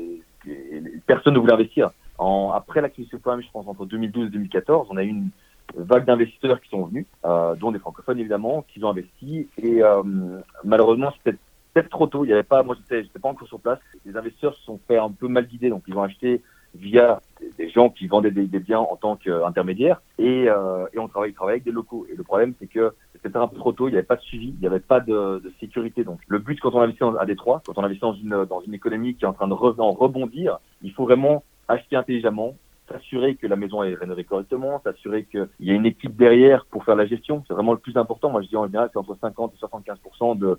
et, 0.47 0.83
personne 1.07 1.35
ne 1.35 1.39
voulait 1.39 1.55
investir. 1.55 1.91
Après 2.19 2.81
la 2.81 2.89
crise 2.89 3.09
subprime, 3.09 3.43
je 3.43 3.51
pense 3.53 3.67
entre 3.69 3.87
2012 3.87 4.29
et 4.29 4.31
2014, 4.31 4.89
on 4.91 4.97
a 4.97 5.05
eu 5.05 5.09
une 5.09 5.29
vague 5.77 6.05
d'investisseurs 6.05 6.61
qui 6.61 6.69
sont 6.69 6.87
venus, 6.87 7.07
euh, 7.25 7.55
dont 7.57 7.73
des 7.73 7.79
francophones 7.79 8.19
évidemment, 8.19 8.65
qui 8.69 8.83
ont 8.83 8.89
investi. 8.89 9.49
Et 9.59 9.83
euh, 9.83 10.03
malheureusement, 10.65 11.13
trop 11.83 12.07
tôt. 12.07 12.25
Il 12.25 12.29
y 12.29 12.33
avait 12.33 12.43
pas, 12.43 12.63
moi, 12.63 12.77
j'étais, 12.77 13.09
pas 13.19 13.29
encore 13.29 13.49
sur 13.49 13.61
place. 13.61 13.79
Les 14.05 14.17
investisseurs 14.17 14.55
se 14.55 14.63
sont 14.63 14.81
fait 14.87 14.99
un 14.99 15.11
peu 15.11 15.29
mal 15.29 15.47
guider, 15.47 15.71
donc 15.71 15.85
ils 15.87 15.97
ont 15.97 16.03
acheté 16.03 16.43
via 16.75 17.21
des 17.59 17.71
gens 17.71 17.89
qui 17.89 18.07
vendaient 18.07 18.31
des, 18.31 18.59
biens 18.59 18.81
en 18.81 18.97
tant 18.97 19.17
qu'intermédiaires 19.17 20.03
et, 20.19 20.47
euh, 20.49 20.87
et 20.93 20.99
on 20.99 21.09
travaille, 21.09 21.33
travaille 21.33 21.55
avec 21.55 21.65
des 21.65 21.71
locaux. 21.71 22.07
Et 22.11 22.15
le 22.15 22.23
problème, 22.23 22.55
c'est 22.59 22.67
que 22.67 22.93
c'était 23.23 23.39
un 23.39 23.49
peu 23.49 23.57
trop 23.57 23.73
tôt, 23.73 23.89
il 23.89 23.93
n'y 23.93 23.97
avait 23.97 24.07
pas 24.07 24.17
de 24.17 24.23
suivi, 24.23 24.49
il 24.49 24.61
n'y 24.61 24.67
avait 24.67 24.81
pas 24.81 25.01
de, 25.01 25.41
de, 25.43 25.53
sécurité. 25.59 26.05
Donc 26.05 26.21
le 26.29 26.39
but 26.39 26.61
quand 26.61 26.75
on 26.75 26.81
investit 26.81 27.03
à 27.19 27.25
Détroit, 27.25 27.63
quand 27.67 27.79
on 27.79 27.85
investit 27.85 28.03
dans 28.03 28.15
une, 28.15 28.45
dans 28.45 28.61
une 28.61 28.75
économie 28.75 29.15
qui 29.15 29.25
est 29.25 29.29
en 29.29 29.33
train 29.33 29.49
de 29.49 29.55
rebondir, 29.55 30.59
il 30.83 30.93
faut 30.93 31.05
vraiment 31.05 31.45
acheter 31.69 31.97
intelligemment, 31.97 32.57
s'assurer 32.89 33.35
que 33.37 33.47
la 33.47 33.57
maison 33.57 33.83
est 33.83 33.95
rénovée 33.95 34.25
correctement, 34.25 34.81
s'assurer 34.83 35.25
qu'il 35.25 35.49
y 35.61 35.71
a 35.71 35.75
une 35.75 35.87
équipe 35.87 36.17
derrière 36.17 36.67
pour 36.67 36.85
faire 36.85 36.97
la 36.97 37.07
gestion. 37.07 37.45
C'est 37.47 37.55
vraiment 37.55 37.73
le 37.73 37.79
plus 37.79 37.97
important. 37.97 38.31
Moi, 38.31 38.43
je 38.43 38.49
dis 38.49 38.57
en 38.57 38.67
général, 38.67 38.91
c'est 38.93 38.99
entre 38.99 39.17
50 39.21 39.55
et 39.55 39.59
75 39.59 39.99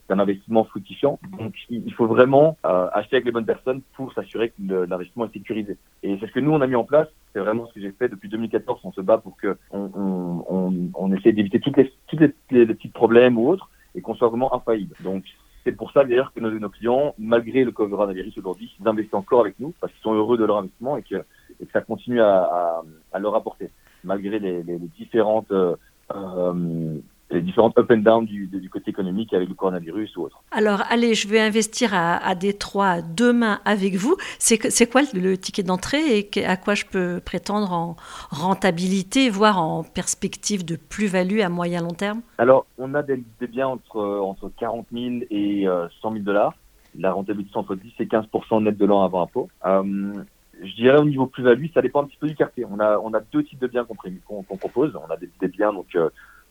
d'un 0.09 0.19
investissement 0.19 0.63
fructifiant. 0.65 1.19
Donc, 1.39 1.53
il 1.69 1.94
faut 1.94 2.07
vraiment 2.07 2.57
euh, 2.65 2.88
acheter 2.94 3.18
avec 3.18 3.25
les 3.25 3.31
bonnes 3.31 3.45
personnes 3.45 3.81
pour 3.95 4.13
s'assurer 4.13 4.50
que 4.50 4.85
l'investissement 4.85 5.25
est 5.25 5.33
sécurisé. 5.33 5.77
Et 6.03 6.18
c'est 6.19 6.27
ce 6.27 6.31
que 6.31 6.39
nous, 6.39 6.51
on 6.51 6.62
a 6.62 6.68
mis 6.68 6.75
en 6.75 6.83
place. 6.83 7.07
C'est 7.33 7.39
vraiment 7.39 7.68
ce 7.68 7.74
que 7.74 7.81
j'ai 7.81 7.91
fait 7.91 8.09
depuis 8.09 8.30
2014. 8.30 8.80
On 8.83 8.91
se 8.91 9.01
bat 9.01 9.18
pour 9.18 9.38
que 9.38 9.57
on, 9.71 9.89
on, 9.94 10.45
on, 10.50 10.73
on 10.94 11.13
essaie 11.13 11.33
d'éviter 11.33 11.59
toutes 11.59 11.77
les, 11.77 11.94
toutes 12.07 12.19
les, 12.19 12.33
les, 12.51 12.65
petits 12.65 12.88
problèmes 12.89 13.38
ou 13.38 13.50
autres 13.50 13.69
et 13.95 14.01
qu'on 14.01 14.15
soit 14.15 14.30
vraiment 14.30 14.53
infaillible. 14.53 14.95
Donc, 15.03 15.23
c'est 15.63 15.71
pour 15.73 15.91
ça 15.91 16.03
d'ailleurs 16.03 16.31
que 16.33 16.39
nos, 16.39 16.51
nos, 16.51 16.69
clients, 16.69 17.13
malgré 17.18 17.63
le 17.63 17.71
coronavirus 17.71 18.38
aujourd'hui, 18.38 18.73
ils 18.80 18.88
investissent 18.88 19.13
encore 19.13 19.41
avec 19.41 19.59
nous 19.59 19.73
parce 19.81 19.91
qu'ils 19.91 20.01
sont 20.01 20.13
heureux 20.13 20.38
de 20.38 20.45
leur 20.45 20.57
investissement 20.57 20.97
et 20.97 21.03
que 21.03 21.23
et 21.59 21.65
que 21.65 21.71
ça 21.71 21.81
continue 21.81 22.21
à, 22.21 22.42
à, 22.42 22.83
à 23.13 23.19
leur 23.19 23.36
apporter, 23.36 23.69
malgré 24.04 24.39
les, 24.39 24.63
les, 24.63 24.77
les 24.77 24.88
différentes 24.98 25.51
euh, 25.51 25.75
euh, 26.13 26.98
les 27.30 27.42
différentes 27.42 27.77
up 27.77 27.92
and 27.92 27.98
down 27.98 28.25
du, 28.25 28.48
du, 28.48 28.69
côté 28.69 28.89
économique 28.89 29.33
avec 29.33 29.50
le 29.50 29.54
coronavirus 29.54 30.15
ou 30.15 30.21
autre. 30.24 30.42
Alors, 30.51 30.81
allez, 30.89 31.13
je 31.13 31.27
vais 31.27 31.42
investir 31.42 31.94
à, 31.94 32.15
à 32.25 32.36
Détroit 32.36 33.01
demain 33.01 33.59
avec 33.65 33.95
vous. 33.95 34.15
C'est 34.39 34.89
quoi 34.89 35.01
le, 35.13 35.38
ticket 35.38 35.63
d'entrée 35.63 36.19
et 36.19 36.45
à 36.45 36.56
quoi 36.56 36.74
je 36.74 36.86
peux 36.86 37.19
prétendre 37.19 37.74
en 37.74 37.98
rentabilité, 38.30 39.30
voire 39.30 39.62
en 39.62 39.83
perspective 39.83 40.63
de 40.63 40.77
plus-value 40.77 41.42
à 41.42 41.50
moyen 41.50 41.81
long 41.81 41.94
terme? 41.94 42.21
Alors, 42.38 42.65
on 42.77 42.94
a 42.94 43.04
des, 43.04 43.21
des 43.42 43.48
biens 43.48 43.68
entre, 43.68 44.00
entre 44.00 44.50
40 44.57 44.88
000 44.94 45.06
et 45.30 45.65
100 46.01 46.12
000 46.13 46.24
dollars. 46.24 46.54
La 46.98 47.12
rentabilité 47.12 47.57
entre 47.57 47.75
10 47.75 47.92
et 48.00 48.07
15 48.07 48.25
net 48.62 48.77
de 48.77 48.86
l'an 48.86 49.04
avant 49.04 49.21
impôt. 49.21 49.50
Euh, 49.65 50.13
je 50.62 50.75
dirais 50.75 50.98
au 50.98 51.06
niveau 51.06 51.27
plus-value, 51.27 51.68
ça 51.74 51.81
dépend 51.81 52.01
un 52.04 52.06
petit 52.06 52.18
peu 52.18 52.27
du 52.27 52.36
quartier. 52.36 52.65
On 52.69 52.80
a, 52.80 52.98
on 53.00 53.13
a 53.13 53.19
deux 53.19 53.44
types 53.44 53.59
de 53.59 53.68
biens 53.68 53.86
qu'on 53.86 54.57
propose. 54.57 54.95
On 54.95 55.12
a 55.12 55.18
des, 55.18 55.48
biens 55.48 55.74
donc 55.74 55.95
euh, 55.95 56.09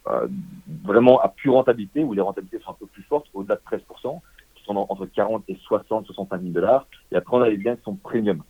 euh, 0.08 0.29
vraiment 0.85 1.20
à 1.20 1.29
pure 1.29 1.55
rentabilité, 1.55 2.05
où 2.05 2.12
les 2.12 2.20
rentabilités 2.20 2.58
sont 2.61 2.70
un 2.70 2.76
peu 2.79 2.87
plus 2.87 3.03
fortes, 3.03 3.26
au-delà 3.35 3.56
de 3.56 3.76
13%, 3.76 4.20
qui 4.55 4.64
sont 4.64 4.76
entre 4.76 5.06
40 5.06 5.44
et 5.49 5.56
60, 5.64 6.06
65 6.06 6.41
000 6.41 6.53
dollars. 6.53 6.87
Et 7.12 7.17
après, 7.17 7.37
on 7.37 7.43
a 7.43 7.49
les 7.49 7.56
biens 7.56 7.76
qui 7.76 7.82
sont 7.82 7.94
premium. 7.94 8.43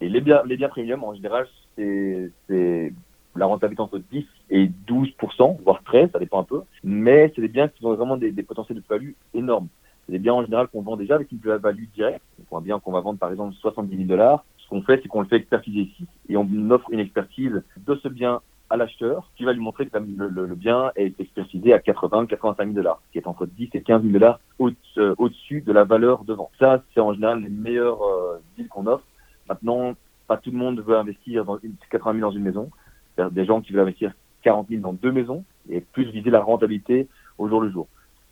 Et 0.00 0.08
les 0.08 0.20
biens, 0.20 0.42
les 0.44 0.56
biens 0.56 0.68
premium, 0.68 1.02
en 1.04 1.14
général, 1.14 1.46
c'est 1.76 2.92
la 3.36 3.46
rentabilité 3.46 3.80
entre 3.82 3.98
10 3.98 4.24
et 4.50 4.70
12%, 4.88 5.62
voire 5.62 5.82
13, 5.84 6.10
ça 6.12 6.18
dépend 6.18 6.40
un 6.40 6.44
peu. 6.44 6.62
Mais 6.82 7.32
c'est 7.34 7.42
des 7.42 7.48
biens 7.48 7.68
qui 7.68 7.84
ont 7.84 7.94
vraiment 7.94 8.16
des, 8.16 8.32
des 8.32 8.42
potentiels 8.42 8.78
de 8.78 8.82
plus-value 8.82 9.12
énormes. 9.34 9.68
C'est 10.06 10.12
des 10.12 10.18
biens 10.18 10.34
en 10.34 10.44
général 10.44 10.68
qu'on 10.68 10.82
vend 10.82 10.96
déjà 10.96 11.16
avec 11.16 11.30
une 11.30 11.38
plus-value 11.38 11.84
directe. 11.94 12.24
Donc 12.38 12.60
un 12.60 12.64
bien 12.64 12.80
qu'on 12.80 12.92
va 12.92 13.00
vendre 13.00 13.18
par 13.18 13.30
exemple 13.30 13.54
70 13.54 13.94
000 13.94 14.08
dollars, 14.08 14.44
ce 14.68 14.70
qu'on 14.70 14.82
fait, 14.82 15.00
c'est 15.02 15.08
qu'on 15.08 15.22
le 15.22 15.28
fait 15.28 15.36
expertiser 15.36 15.80
ici 15.80 16.06
et 16.28 16.36
on 16.36 16.46
offre 16.70 16.90
une 16.92 17.00
expertise 17.00 17.62
de 17.78 17.94
ce 18.02 18.08
bien 18.08 18.42
à 18.68 18.76
l'acheteur 18.76 19.30
qui 19.34 19.44
va 19.44 19.54
lui 19.54 19.60
montrer 19.60 19.86
que 19.86 19.96
le, 19.96 20.54
bien 20.54 20.92
est 20.94 21.18
expertisé 21.18 21.72
à 21.72 21.78
80 21.78 22.26
85 22.26 22.64
000 22.64 22.74
dollars, 22.74 23.00
qui 23.10 23.18
est 23.18 23.26
entre 23.26 23.46
10 23.46 23.70
et 23.72 23.80
15 23.80 24.02
000 24.02 24.12
dollars 24.12 24.40
euh, 24.60 25.14
au-dessus 25.16 25.62
de 25.62 25.72
la 25.72 25.84
valeur 25.84 26.24
de 26.24 26.34
vente. 26.34 26.50
Ça, 26.58 26.82
c'est 26.92 27.00
en 27.00 27.14
général 27.14 27.40
les 27.40 27.48
meilleurs 27.48 28.02
euh, 28.02 28.42
deals 28.58 28.68
qu'on 28.68 28.86
offre. 28.86 29.04
Maintenant, 29.48 29.94
pas 30.26 30.36
tout 30.36 30.50
le 30.50 30.58
monde 30.58 30.80
veut 30.80 30.98
investir 30.98 31.46
dans 31.46 31.58
80 31.90 32.18
000 32.18 32.30
dans 32.30 32.36
une 32.36 32.44
maison. 32.44 32.70
A 33.16 33.30
des 33.30 33.46
gens 33.46 33.62
qui 33.62 33.72
veulent 33.72 33.82
investir 33.82 34.12
40 34.42 34.68
000 34.68 34.82
dans 34.82 34.92
deux 34.92 35.12
maisons 35.12 35.44
et 35.70 35.80
plus 35.80 36.04
viser 36.10 36.30
la 36.30 36.40
rentabilité 36.40 37.08
au 37.38 37.48
jour 37.48 37.62
le 37.62 37.70
jour. 37.70 37.88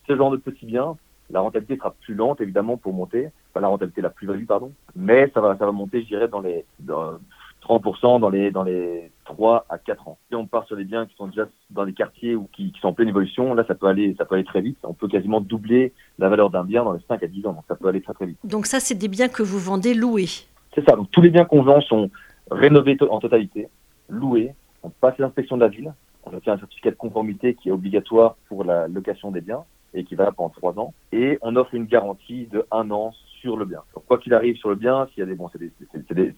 Ce 0.06 0.14
genre 0.14 0.30
de 0.30 0.36
petits 0.36 0.66
biens, 0.66 0.96
la 1.30 1.40
rentabilité 1.40 1.76
sera 1.76 1.94
plus 2.00 2.14
lente, 2.14 2.40
évidemment, 2.40 2.76
pour 2.76 2.92
monter. 2.92 3.30
Pas 3.52 3.60
la 3.60 3.68
rentabilité, 3.68 4.00
la 4.00 4.10
plus-value, 4.10 4.46
pardon. 4.46 4.72
Mais 4.94 5.30
ça 5.34 5.40
va, 5.40 5.56
ça 5.56 5.66
va 5.66 5.72
monter, 5.72 6.02
je 6.02 6.06
dirais, 6.06 6.28
dans 6.28 6.40
les 6.40 6.64
dans 6.80 7.18
30% 7.66 8.20
dans 8.20 8.28
les, 8.28 8.50
dans 8.50 8.62
les 8.62 9.10
3 9.24 9.66
à 9.68 9.78
4 9.78 10.08
ans. 10.08 10.18
Si 10.28 10.34
on 10.34 10.46
part 10.46 10.66
sur 10.66 10.76
des 10.76 10.84
biens 10.84 11.06
qui 11.06 11.16
sont 11.16 11.26
déjà 11.26 11.46
dans 11.70 11.84
des 11.84 11.92
quartiers 11.92 12.34
ou 12.34 12.48
qui, 12.52 12.72
qui 12.72 12.80
sont 12.80 12.88
en 12.88 12.92
pleine 12.92 13.08
évolution, 13.08 13.54
là, 13.54 13.64
ça 13.66 13.74
peut 13.74 13.86
aller, 13.86 14.14
ça 14.18 14.24
peut 14.24 14.36
aller 14.36 14.44
très 14.44 14.60
vite. 14.60 14.78
On 14.84 14.94
peut 14.94 15.08
quasiment 15.08 15.40
doubler 15.40 15.92
la 16.18 16.28
valeur 16.28 16.50
d'un 16.50 16.64
bien 16.64 16.84
dans 16.84 16.92
les 16.92 17.00
5 17.08 17.22
à 17.22 17.26
10 17.26 17.46
ans. 17.46 17.52
Donc, 17.52 17.64
ça 17.68 17.74
peut 17.74 17.88
aller 17.88 18.00
très, 18.00 18.14
très 18.14 18.26
vite. 18.26 18.38
Donc, 18.44 18.66
ça, 18.66 18.80
c'est 18.80 18.94
des 18.94 19.08
biens 19.08 19.28
que 19.28 19.42
vous 19.42 19.58
vendez 19.58 19.94
loués. 19.94 20.28
C'est 20.74 20.84
ça. 20.88 20.96
Donc, 20.96 21.10
tous 21.10 21.22
les 21.22 21.30
biens 21.30 21.44
qu'on 21.44 21.62
vend 21.62 21.80
sont 21.80 22.10
rénovés 22.50 22.96
en 23.08 23.18
totalité, 23.18 23.68
loués. 24.08 24.52
On 24.82 24.90
passe 24.90 25.18
l'inspection 25.18 25.56
de 25.56 25.62
la 25.62 25.68
ville. 25.68 25.92
On 26.24 26.34
obtient 26.34 26.54
un 26.54 26.58
certificat 26.58 26.90
de 26.90 26.96
conformité 26.96 27.54
qui 27.54 27.68
est 27.68 27.72
obligatoire 27.72 28.36
pour 28.48 28.64
la 28.64 28.88
location 28.88 29.30
des 29.30 29.40
biens 29.40 29.64
et 29.96 30.04
qui 30.04 30.14
va 30.14 30.30
pendant 30.30 30.50
trois 30.50 30.78
ans. 30.78 30.94
Et 31.10 31.38
on 31.42 31.56
offre 31.56 31.74
une 31.74 31.86
garantie 31.86 32.46
de 32.46 32.64
un 32.70 32.90
an 32.90 33.12
sur 33.40 33.56
le 33.56 33.64
bien. 33.64 33.80
quoi 34.06 34.18
qu'il 34.18 34.34
arrive 34.34 34.56
sur 34.56 34.68
le 34.68 34.76
bien, 34.76 35.06
s'il 35.08 35.20
y 35.20 35.22
a 35.22 35.26
des, 35.26 35.72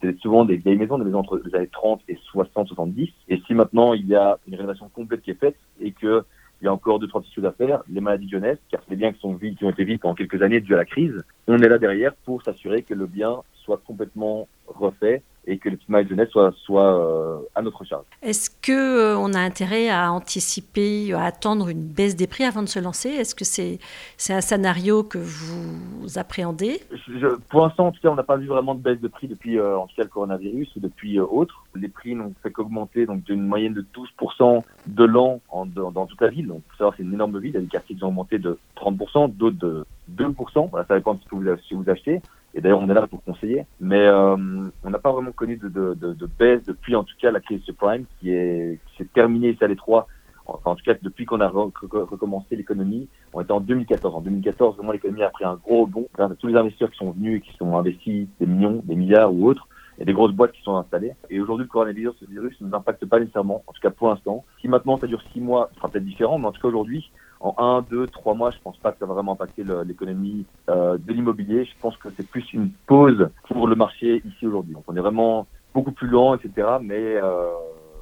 c'est 0.01 0.19
souvent 0.19 0.45
des 0.45 0.57
vieilles 0.57 0.77
maisons, 0.77 0.99
des 0.99 1.05
maisons 1.05 1.21
entre 1.21 1.41
les 1.45 1.55
années 1.55 1.69
30 1.69 2.03
et 2.09 2.19
60, 2.31 2.69
70. 2.69 3.11
Et 3.29 3.41
si 3.47 3.55
maintenant 3.55 3.95
il 3.95 4.07
y 4.07 4.15
a 4.15 4.39
une 4.47 4.55
rénovation 4.55 4.89
complète 4.89 5.23
qui 5.23 5.33
est 5.33 5.41
faite 5.41 5.57
et 5.81 5.93
que 5.93 6.25
il 6.61 6.65
y 6.65 6.69
a 6.69 6.73
encore 6.73 6.99
deux, 6.99 7.07
trois 7.07 7.21
petites 7.21 7.37
choses 7.37 7.45
à 7.45 7.55
les 7.89 8.01
maladies 8.01 8.29
jeunesse, 8.29 8.59
car 8.69 8.81
c'est 8.83 8.91
des 8.91 8.97
biens 8.97 9.13
qui 9.13 9.21
sont 9.21 9.35
vides, 9.35 9.57
qui 9.57 9.65
ont 9.65 9.71
été 9.71 9.85
vides 9.85 10.01
pendant 10.01 10.17
quelques 10.17 10.43
années 10.43 10.61
dû 10.61 10.75
à 10.75 10.79
la 10.79 10.85
crise. 10.85 11.15
On 11.47 11.57
est 11.59 11.69
là 11.69 11.79
derrière 11.79 12.15
pour 12.25 12.43
s'assurer 12.43 12.83
que 12.83 12.95
le 12.95 13.07
bien 13.07 13.43
soit 13.55 13.81
complètement 13.87 14.49
refait 14.67 15.23
et 15.49 15.59
que 15.59 15.69
les 15.71 15.77
petites 15.77 15.89
maladies 15.89 16.11
de 16.11 16.17
jeunesse 16.17 16.31
soient, 16.31 16.53
soient 16.65 17.01
euh, 17.01 17.39
à 17.55 17.63
notre 17.63 17.83
charge. 17.85 18.05
Est-ce 18.23 18.51
que 18.51 18.73
euh, 18.73 19.19
on 19.19 19.33
a 19.33 19.41
intérêt 19.41 19.89
à 19.89 20.13
anticiper, 20.13 21.13
à 21.15 21.25
attendre 21.25 21.71
une 21.71 21.83
baisse 21.83 22.17
des 22.17 22.27
prix 22.27 22.45
avant 22.45 22.63
de 22.63 22.69
se 22.69 22.79
lancer? 22.79 23.09
Est-ce 23.09 23.35
que 23.35 23.45
c'est 23.45 23.79
c'est 24.19 24.35
un 24.35 24.43
scénario 24.43 25.03
que 25.03 25.19
vous 25.19 26.19
appréhendez? 26.19 26.83
Je, 27.09 27.27
Pour 27.49 27.63
l'instant, 27.63 27.87
en 27.87 27.93
tout 27.93 28.01
cas, 28.01 28.11
on 28.11 28.15
n'a 28.15 28.23
pas 28.23 28.37
vu 28.37 28.47
vraiment 28.47 28.75
de 28.75 28.83
baisse 28.83 29.01
de 29.01 29.09
prix 29.09 29.27
depuis 29.27 29.59
euh, 29.59 29.79
en 29.79 29.87
tout 29.87 29.97
cas 29.97 30.03
le 30.03 30.09
coronavirus 30.09 30.77
ou 30.77 30.81
depuis 30.81 31.19
autre. 31.19 31.65
Les 31.75 31.89
prix 31.89 32.15
n'ont 32.15 32.35
fait 32.43 32.51
qu'augmenter 32.51 33.07
donc 33.07 33.23
d'une 33.25 33.47
moyenne 33.47 33.73
de 33.73 33.87
12% 34.21 34.63
de 34.87 35.05
l'an 35.05 35.41
dans, 35.75 35.91
dans, 35.91 36.07
toute 36.07 36.21
la 36.21 36.29
ville. 36.29 36.49
Donc, 36.49 36.63
faut 36.69 36.77
savoir 36.77 36.95
c'est 36.97 37.03
une 37.03 37.15
énorme 37.15 37.39
ville. 37.39 37.53
Il 37.53 37.55
y 37.55 37.59
a 37.59 37.63
des 37.63 37.67
quartiers 37.69 37.97
qui 37.97 38.05
ont 38.05 38.09
augmenté 38.09 38.39
de 38.39 38.59
30%, 38.77 39.35
d'autres 39.35 39.57
de 39.57 39.87
2%. 40.13 40.69
Voilà, 40.71 40.87
ça 40.87 40.97
dépend 40.97 41.15
de 41.15 41.21
ce 41.23 41.29
que 41.29 41.35
vous, 41.35 41.45
si 41.67 41.75
vous 41.75 41.89
achetez. 41.89 42.21
Et 42.55 42.61
d'ailleurs, 42.61 42.81
on 42.81 42.89
est 42.89 42.95
là 42.95 43.07
pour 43.07 43.23
conseiller. 43.23 43.67
Mais 43.81 44.07
euh, 44.07 44.37
on 44.85 44.91
n'a 44.91 44.99
pas 44.99 45.13
vraiment 45.13 45.33
connu 45.33 45.57
de, 45.57 45.69
de, 45.69 45.95
de, 45.95 46.13
de, 46.15 46.27
baisse 46.27 46.65
depuis, 46.65 46.97
en 46.97 47.05
tout 47.05 47.15
cas, 47.21 47.31
la 47.31 47.41
crise 47.41 47.63
subprime 47.63 48.05
qui 48.19 48.31
est 48.31 48.79
qui 48.87 48.97
s'est 48.99 49.09
terminée 49.13 49.51
ici 49.51 49.65
à 49.65 49.69
l'étroit. 49.69 50.07
Enfin, 50.47 50.71
en 50.71 50.77
tout 50.77 50.85
cas, 50.85 50.95
depuis 51.03 51.27
qu'on 51.27 51.41
a 51.41 51.49
recommencé 51.49 52.57
l'économie, 52.57 53.07
on 53.35 53.43
était 53.43 53.53
en 53.53 53.61
2014. 53.61 54.15
En 54.15 54.21
2014, 54.23 54.77
vraiment, 54.77 54.93
l'économie 54.93 55.23
a 55.23 55.29
pris 55.29 55.45
un 55.45 55.57
gros 55.57 55.83
rebond. 55.83 56.09
Tous 56.39 56.47
les 56.47 56.57
investisseurs 56.57 56.91
qui 56.91 56.97
sont 56.97 57.11
venus 57.11 57.39
et 57.39 57.41
qui 57.43 57.55
sont 57.59 57.77
investis 57.77 58.27
des 58.41 58.47
millions, 58.47 58.81
des 58.85 58.97
milliards 58.97 59.33
ou 59.33 59.47
autres, 59.47 59.69
Il 59.97 60.01
y 60.01 60.03
a 60.03 60.07
des 60.07 60.15
grosses 60.15 60.33
boîtes 60.33 60.53
qui 60.53 60.63
sont 60.63 60.77
installées. 60.77 61.13
Et 61.29 61.39
aujourd'hui, 61.39 61.65
le 61.65 61.71
coronavirus 61.71 62.15
ce 62.19 62.25
virus 62.25 62.59
ne 62.63 62.69
nous 62.69 62.75
impacte 62.75 63.05
pas 63.05 63.21
nécessairement, 63.21 63.63
en 63.67 63.73
tout 63.73 63.81
cas 63.83 63.91
pour 63.91 64.09
l'instant. 64.09 64.47
Si 64.63 64.69
maintenant 64.69 64.97
ça 64.97 65.07
dure 65.07 65.23
six 65.35 65.41
mois, 65.41 65.69
ce 65.73 65.81
sera 65.81 65.91
peut-être 65.91 66.07
différent, 66.07 66.39
mais 66.39 66.47
en 66.47 66.53
tout 66.53 66.63
cas 66.63 66.69
aujourd'hui, 66.69 67.11
en 67.41 67.55
un, 67.59 67.83
deux, 67.83 68.07
trois 68.07 68.35
mois, 68.35 68.51
je 68.51 68.59
pense 68.63 68.77
pas 68.79 68.93
que 68.93 68.99
ça 68.99 69.07
va 69.07 69.15
vraiment 69.15 69.33
impacter 69.33 69.65
l'économie 69.85 70.45
euh, 70.69 70.99
de 70.99 71.13
l'immobilier. 71.13 71.65
Je 71.65 71.73
pense 71.81 71.97
que 71.97 72.09
c'est 72.17 72.27
plus 72.27 72.53
une 72.53 72.71
pause 72.87 73.29
pour 73.49 73.69
le 73.69 73.77
marché 73.77 74.23
ici 74.25 74.47
aujourd'hui. 74.47 74.75
Donc 74.75 74.85
on 74.89 74.97
est 74.97 75.01
vraiment 75.01 75.47
beaucoup 75.75 75.93
plus 75.93 76.09
lent, 76.09 76.35
etc. 76.35 76.79
Mais 76.83 77.17
euh, 77.17 77.51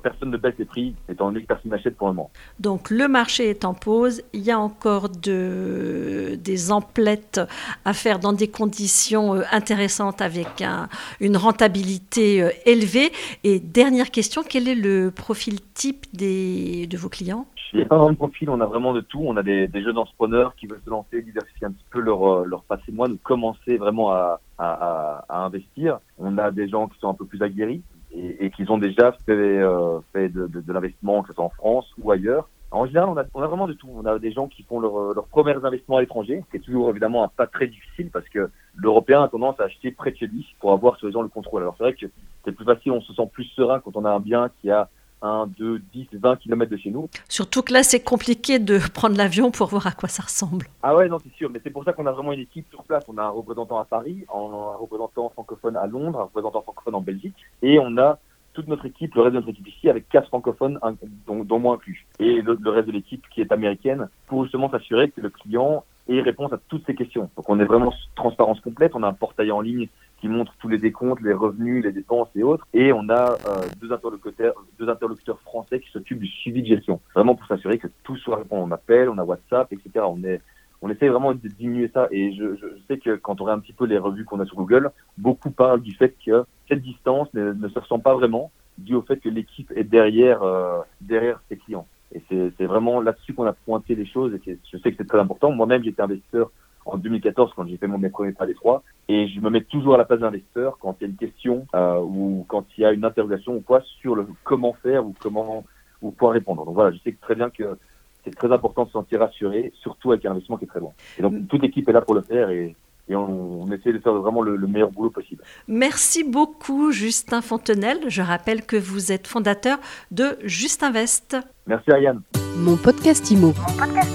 personne 0.08 0.30
ne 0.30 0.36
baisse 0.36 0.54
les 0.58 0.64
prix, 0.64 0.94
étant 1.08 1.26
donné 1.26 1.42
que 1.42 1.48
personne 1.48 1.72
n'achète 1.72 1.96
pour 1.96 2.06
le 2.06 2.14
moment. 2.14 2.30
Donc 2.60 2.90
le 2.90 3.08
marché 3.08 3.50
est 3.50 3.64
en 3.64 3.74
pause, 3.74 4.22
il 4.32 4.42
y 4.42 4.52
a 4.52 4.58
encore 4.58 5.08
de, 5.08 6.38
des 6.50 6.70
emplettes 6.70 7.40
à 7.84 7.92
faire 7.92 8.18
dans 8.20 8.32
des 8.32 8.46
conditions 8.60 9.34
euh, 9.34 9.42
intéressantes 9.50 10.20
avec 10.22 10.62
un, 10.62 10.88
une 11.20 11.36
rentabilité 11.36 12.40
euh, 12.40 12.50
élevée. 12.66 13.10
Et 13.42 13.58
dernière 13.58 14.12
question, 14.12 14.42
quel 14.48 14.68
est 14.68 14.76
le 14.76 15.10
profil 15.10 15.56
type 15.74 16.06
des, 16.12 16.86
de 16.86 16.96
vos 16.96 17.08
clients? 17.08 17.46
Il 17.72 17.80
n'y 17.80 17.82
a 17.84 17.88
pas 17.88 17.96
vraiment 17.96 18.12
de 18.12 18.16
profil, 18.16 18.48
on 18.48 18.60
a 18.60 18.66
vraiment 18.66 18.94
de 18.94 19.00
tout. 19.00 19.22
On 19.24 19.36
a 19.36 19.42
des, 19.42 19.66
des 19.66 19.82
jeunes 19.82 19.98
entrepreneurs 19.98 20.54
qui 20.54 20.68
veulent 20.68 20.80
se 20.84 20.90
lancer, 20.90 21.20
diversifier 21.20 21.66
un 21.66 21.72
petit 21.72 21.84
peu 21.90 22.00
leur, 22.00 22.20
euh, 22.22 22.44
leur 22.46 22.62
patrimoine, 22.62 23.18
commencer 23.18 23.76
vraiment 23.76 24.12
à, 24.12 24.40
à, 24.56 25.24
à, 25.28 25.44
investir. 25.44 25.98
On 26.16 26.38
a 26.38 26.52
des 26.52 26.68
gens 26.68 26.86
qui 26.86 26.98
sont 27.00 27.08
un 27.08 27.14
peu 27.14 27.26
plus 27.26 27.42
aguerris, 27.42 27.82
et, 28.16 28.46
et 28.46 28.50
qu'ils 28.50 28.70
ont 28.72 28.78
déjà 28.78 29.12
fait, 29.24 29.32
euh, 29.32 30.00
fait 30.12 30.28
de, 30.28 30.46
de, 30.46 30.60
de 30.60 30.72
l'investissement, 30.72 31.22
que 31.22 31.28
ce 31.28 31.34
soit 31.34 31.44
en 31.44 31.50
France 31.50 31.86
ou 31.98 32.10
ailleurs. 32.10 32.48
En 32.72 32.84
général, 32.86 33.08
on 33.10 33.16
a, 33.16 33.24
on 33.32 33.42
a 33.42 33.46
vraiment 33.46 33.68
de 33.68 33.74
tout. 33.74 33.88
On 33.94 34.04
a 34.06 34.18
des 34.18 34.32
gens 34.32 34.48
qui 34.48 34.64
font 34.64 34.80
leurs 34.80 35.14
leur 35.14 35.26
premiers 35.26 35.52
investissements 35.52 35.98
à 35.98 36.00
l'étranger, 36.00 36.42
qui 36.50 36.56
est 36.56 36.60
toujours 36.60 36.90
évidemment 36.90 37.22
un 37.22 37.28
pas 37.28 37.46
très 37.46 37.68
difficile 37.68 38.10
parce 38.10 38.28
que 38.28 38.50
l'Européen 38.74 39.22
a 39.22 39.28
tendance 39.28 39.58
à 39.60 39.64
acheter 39.64 39.92
près 39.92 40.10
de 40.10 40.16
chez 40.16 40.26
lui 40.26 40.44
pour 40.58 40.72
avoir 40.72 40.98
gens 41.10 41.22
le 41.22 41.28
contrôle. 41.28 41.62
Alors 41.62 41.74
c'est 41.78 41.84
vrai 41.84 41.94
que 41.94 42.06
c'est 42.44 42.52
plus 42.52 42.64
facile, 42.64 42.92
on 42.92 43.00
se 43.00 43.12
sent 43.14 43.28
plus 43.32 43.44
serein 43.44 43.80
quand 43.80 43.96
on 43.96 44.04
a 44.04 44.10
un 44.10 44.20
bien 44.20 44.50
qui 44.60 44.70
a 44.70 44.88
1, 45.26 45.46
2, 45.58 45.80
10, 45.92 46.08
20 46.12 46.36
km 46.36 46.70
de 46.70 46.76
chez 46.76 46.90
nous. 46.90 47.08
Surtout 47.28 47.62
que 47.62 47.72
là, 47.72 47.82
c'est 47.82 48.00
compliqué 48.00 48.58
de 48.58 48.78
prendre 48.94 49.16
l'avion 49.16 49.50
pour 49.50 49.68
voir 49.68 49.86
à 49.86 49.92
quoi 49.92 50.08
ça 50.08 50.22
ressemble. 50.22 50.66
Ah 50.82 50.94
ouais, 50.94 51.08
non, 51.08 51.18
c'est 51.22 51.34
sûr. 51.36 51.50
Mais 51.50 51.60
c'est 51.62 51.70
pour 51.70 51.84
ça 51.84 51.92
qu'on 51.92 52.06
a 52.06 52.12
vraiment 52.12 52.32
une 52.32 52.40
équipe 52.40 52.66
sur 52.70 52.82
place. 52.84 53.04
On 53.08 53.18
a 53.18 53.22
un 53.22 53.28
représentant 53.30 53.78
à 53.78 53.84
Paris, 53.84 54.24
un 54.32 54.76
représentant 54.78 55.28
francophone 55.30 55.76
à 55.76 55.86
Londres, 55.86 56.20
un 56.20 56.24
représentant 56.24 56.62
francophone 56.62 56.94
en 56.94 57.00
Belgique. 57.00 57.34
Et 57.62 57.78
on 57.78 57.96
a 57.98 58.18
toute 58.52 58.68
notre 58.68 58.86
équipe, 58.86 59.14
le 59.14 59.20
reste 59.20 59.34
de 59.34 59.40
notre 59.40 59.50
équipe 59.50 59.68
ici, 59.68 59.90
avec 59.90 60.08
quatre 60.08 60.28
francophones, 60.28 60.80
dont, 61.26 61.44
dont 61.44 61.58
moi 61.58 61.74
inclus. 61.74 62.06
Et 62.18 62.40
le, 62.40 62.58
le 62.58 62.70
reste 62.70 62.86
de 62.86 62.92
l'équipe 62.92 63.22
qui 63.28 63.42
est 63.42 63.52
américaine, 63.52 64.08
pour 64.26 64.44
justement 64.44 64.70
s'assurer 64.70 65.10
que 65.10 65.20
le 65.20 65.28
client 65.28 65.84
ait 66.08 66.20
réponse 66.20 66.52
à 66.52 66.58
toutes 66.68 66.86
ces 66.86 66.94
questions. 66.94 67.28
Donc 67.36 67.48
on 67.48 67.60
est 67.60 67.64
vraiment 67.64 67.92
transparence 68.14 68.60
complète. 68.60 68.92
On 68.94 69.02
a 69.02 69.08
un 69.08 69.12
portail 69.12 69.50
en 69.52 69.60
ligne 69.60 69.88
qui 70.20 70.28
montre 70.28 70.54
tous 70.58 70.68
les 70.68 70.78
décomptes, 70.78 71.20
les 71.20 71.32
revenus, 71.32 71.84
les 71.84 71.92
dépenses 71.92 72.28
et 72.34 72.42
autres. 72.42 72.66
Et 72.72 72.92
on 72.92 73.08
a 73.08 73.32
euh, 73.32 73.66
deux, 73.80 73.92
interlocuteurs, 73.92 74.54
deux 74.78 74.88
interlocuteurs 74.88 75.40
français 75.40 75.80
qui 75.80 75.90
s'occupent 75.90 76.20
du 76.20 76.26
suivi 76.26 76.62
de 76.62 76.68
gestion. 76.68 77.00
Vraiment 77.14 77.34
pour 77.34 77.46
s'assurer 77.46 77.78
que 77.78 77.88
tout 78.02 78.16
soit 78.16 78.36
répondu. 78.36 78.62
On 78.66 78.72
appelle, 78.72 79.08
on 79.08 79.18
a 79.18 79.24
WhatsApp, 79.24 79.72
etc. 79.72 80.04
On 80.08 80.22
est 80.24 80.40
on 80.82 80.90
essaie 80.90 81.08
vraiment 81.08 81.32
de 81.32 81.48
diminuer 81.48 81.90
ça. 81.92 82.06
Et 82.10 82.32
je, 82.34 82.54
je, 82.56 82.66
sais 82.86 82.98
que 82.98 83.16
quand 83.16 83.40
on 83.40 83.44
regarde 83.44 83.60
un 83.60 83.62
petit 83.62 83.72
peu 83.72 83.86
les 83.86 83.98
revues 83.98 84.24
qu'on 84.24 84.40
a 84.40 84.44
sur 84.44 84.56
Google, 84.56 84.90
beaucoup 85.16 85.50
parlent 85.50 85.80
du 85.80 85.94
fait 85.94 86.14
que 86.24 86.44
cette 86.68 86.82
distance 86.82 87.32
ne, 87.34 87.68
se 87.68 87.78
ressent 87.78 87.98
pas 87.98 88.14
vraiment 88.14 88.50
dû 88.78 88.94
au 88.94 89.02
fait 89.02 89.16
que 89.16 89.28
l'équipe 89.28 89.72
est 89.74 89.84
derrière, 89.84 90.42
euh, 90.42 90.80
derrière 91.00 91.40
ses 91.48 91.56
clients. 91.56 91.86
Et 92.12 92.22
c'est 92.30 92.66
vraiment 92.66 93.00
là-dessus 93.00 93.34
qu'on 93.34 93.46
a 93.46 93.52
pointé 93.52 93.94
les 93.94 94.06
choses 94.06 94.32
et 94.34 94.58
je 94.72 94.78
sais 94.78 94.90
que 94.92 94.96
c'est 94.96 95.08
très 95.08 95.18
important. 95.18 95.50
Moi-même, 95.50 95.82
j'étais 95.82 96.02
investisseur 96.02 96.50
en 96.86 96.98
2014 96.98 97.52
quand 97.54 97.66
j'ai 97.66 97.76
fait 97.76 97.86
mon 97.86 97.98
mes 97.98 98.10
premiers 98.10 98.32
pas 98.32 98.46
d'étroit 98.46 98.82
et 99.08 99.28
je 99.28 99.40
me 99.40 99.50
mets 99.50 99.62
toujours 99.62 99.94
à 99.94 99.98
la 99.98 100.04
place 100.04 100.20
d'investisseur 100.20 100.78
quand 100.80 100.96
il 101.00 101.04
y 101.04 101.06
a 101.06 101.10
une 101.10 101.16
question 101.16 101.66
euh, 101.74 101.98
ou 102.00 102.44
quand 102.48 102.64
il 102.76 102.82
y 102.82 102.84
a 102.84 102.92
une 102.92 103.04
interrogation 103.04 103.54
ou 103.56 103.60
quoi 103.60 103.82
sur 104.00 104.14
le 104.14 104.26
comment 104.44 104.74
faire 104.82 105.06
ou 105.06 105.14
comment 105.18 105.64
ou 106.02 106.10
quoi 106.10 106.32
répondre. 106.32 106.64
Donc 106.64 106.74
voilà, 106.74 106.92
je 106.92 106.98
sais 106.98 107.16
très 107.20 107.34
bien 107.34 107.50
que 107.50 107.78
c'est 108.24 108.34
très 108.34 108.52
important 108.52 108.82
de 108.82 108.88
se 108.88 108.92
sentir 108.92 109.20
rassuré, 109.20 109.72
surtout 109.80 110.12
avec 110.12 110.24
un 110.26 110.32
investissement 110.32 110.56
qui 110.56 110.64
est 110.64 110.68
très 110.68 110.80
loin. 110.80 110.92
Et 111.18 111.22
donc 111.22 111.48
toute 111.48 111.62
l'équipe 111.62 111.88
est 111.88 111.92
là 111.92 112.00
pour 112.00 112.14
le 112.14 112.22
faire 112.22 112.50
et 112.50 112.74
et 113.08 113.14
on, 113.14 113.62
on, 113.62 113.70
essaie 113.70 113.92
de 113.92 114.00
faire 114.00 114.14
vraiment 114.14 114.42
le, 114.42 114.56
le, 114.56 114.66
meilleur 114.66 114.90
boulot 114.90 115.10
possible. 115.10 115.44
Merci 115.68 116.24
beaucoup 116.24 116.90
Justin 116.90 117.40
Fontenelle. 117.40 118.00
Je 118.08 118.20
rappelle 118.20 118.66
que 118.66 118.76
vous 118.76 119.12
êtes 119.12 119.28
fondateur 119.28 119.78
de 120.10 120.36
Justinvest. 120.42 121.36
Merci 121.68 121.92
Ariane. 121.92 122.22
Mon 122.56 122.76
podcast 122.76 123.30
Imo. 123.30 123.48
Mon 123.48 123.76
podcast 123.78 124.10